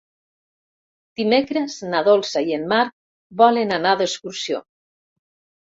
Dimecres 1.21 1.75
na 1.91 2.01
Dolça 2.09 2.45
i 2.49 2.57
en 2.59 2.67
Marc 2.75 2.99
volen 3.45 3.79
anar 3.81 3.95
d'excursió. 4.03 4.69